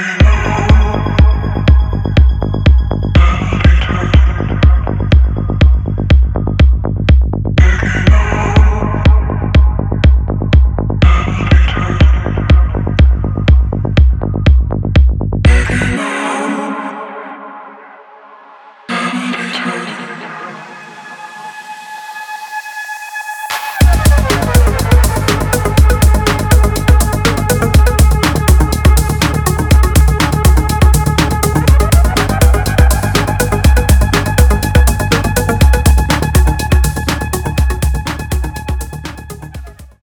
you. 0.00 0.49